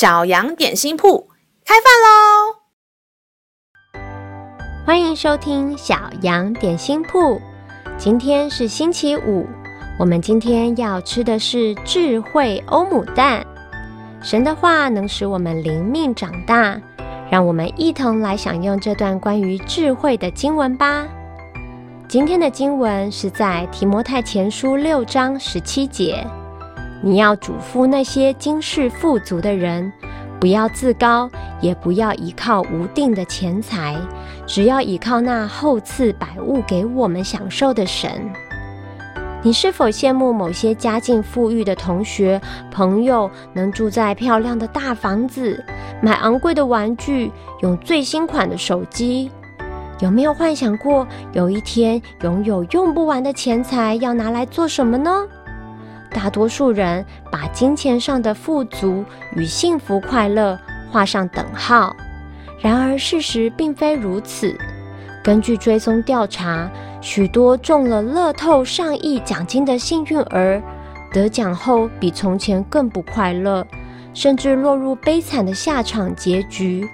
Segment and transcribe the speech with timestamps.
[0.00, 1.28] 小羊点心铺
[1.62, 2.56] 开饭喽！
[4.86, 7.38] 欢迎收听小羊点心铺。
[7.98, 9.46] 今天是星期五，
[9.98, 13.46] 我们今天要吃的是智慧欧姆蛋。
[14.22, 16.80] 神的话能使我们灵命长大，
[17.30, 21.06] 让我们一同来享用这段关于智慧的经文吧。
[22.08, 26.26] 今天的经文是在提摩太前书六章十七节。
[27.02, 29.90] 你要嘱咐那些今世富足的人，
[30.38, 33.96] 不要自高，也不要依靠无定的钱财，
[34.46, 38.10] 只要依靠那厚赐百物给我们享受的神。
[39.42, 42.38] 你是否羡慕某些家境富裕的同学
[42.70, 45.64] 朋友，能住在漂亮的大房子，
[46.02, 49.30] 买昂贵的玩具，用最新款的手机？
[50.00, 55.26] 有没有幻想过有一天拥有用不完的钱财，要拿来做什么呢？
[56.12, 59.04] 大多数人把金钱上的富足
[59.36, 60.58] 与幸福快乐
[60.90, 61.94] 画上等号，
[62.58, 64.56] 然而事实并非如此。
[65.22, 70.62] 根据追踪调查，许多中了乐透上亿奖金的幸运儿，
[71.12, 73.66] 得奖后比从前更不快乐，
[74.12, 76.88] 甚至落入悲惨的下场结局。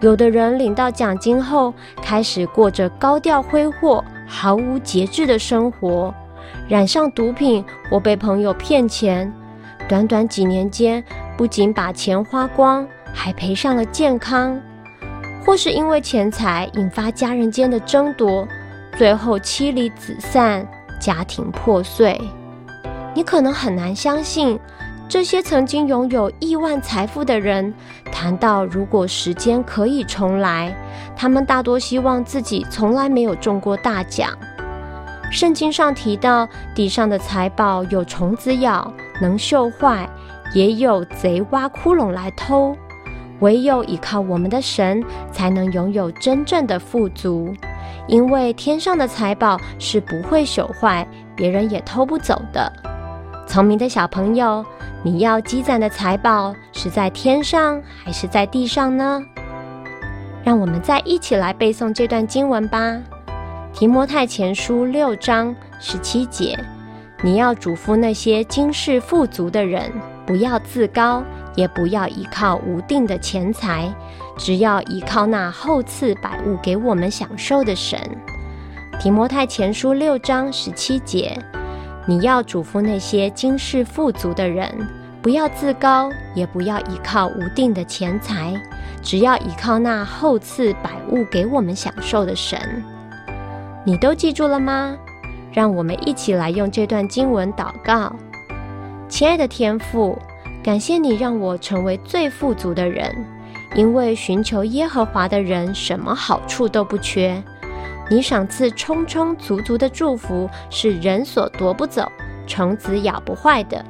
[0.00, 6.14] 有的人领到奖金后，开始过着高调挥霍、毫无节制的生活。
[6.68, 9.32] 染上毒品或被朋友骗钱，
[9.88, 11.02] 短短几年间，
[11.36, 14.58] 不仅把钱花光，还赔上了健康；
[15.44, 18.46] 或是因为钱财引发家人间的争夺，
[18.96, 20.66] 最后妻离子散，
[21.00, 22.20] 家庭破碎。
[23.14, 24.60] 你可能很难相信，
[25.08, 27.72] 这些曾经拥有亿万财富的人，
[28.12, 30.76] 谈到如果时间可以重来，
[31.16, 34.30] 他们大多希望自己从来没有中过大奖。
[35.30, 40.08] 圣经上提到，地上的财宝有虫子咬，能锈坏；
[40.54, 42.76] 也有贼挖窟窿来偷。
[43.40, 47.54] 唯有依靠我们的神，才能拥有真正的富足。
[48.08, 52.72] 因为天上的财宝是不会朽坏，别人也偷不走的。
[53.46, 54.64] 聪明的小朋友，
[55.02, 59.22] 你要积攒的财宝是在天上还是在地上呢？
[60.42, 62.98] 让我们再一起来背诵这段经文吧。
[63.72, 66.58] 提摩太前书六章十七节，
[67.22, 69.92] 你要嘱咐那些今世富足的人，
[70.26, 71.22] 不要自高，
[71.54, 73.94] 也不要依靠无定的钱财，
[74.36, 78.00] 只要依靠那厚赐百物给我们享受的神。
[78.98, 81.38] 提摩太前书六章十七节，
[82.04, 84.74] 你要嘱咐那些今世富足的人，
[85.22, 88.60] 不要自高，也不要依靠无定的钱财，
[89.02, 92.58] 只要依靠那厚赐百物给我们享受的神。
[93.88, 94.98] 你都记住了吗？
[95.50, 98.14] 让我们一起来用这段经文祷告。
[99.08, 100.18] 亲爱的天父，
[100.62, 103.10] 感谢你让我成为最富足的人，
[103.74, 107.42] 因为寻求耶和华的人什么好处都不缺。
[108.10, 112.06] 你赏赐充充足足的祝福是人所夺不走，
[112.46, 113.82] 虫子咬不坏的。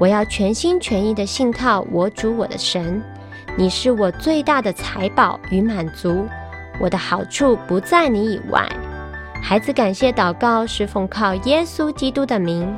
[0.00, 3.00] 我要全心全意的信靠我主我的神，
[3.56, 6.26] 你是我最大的财宝与满足，
[6.80, 8.68] 我的好处不在你以外。
[9.42, 12.72] 孩子，感谢祷告是奉靠耶稣基督的名，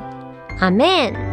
[0.59, 1.32] 阿门。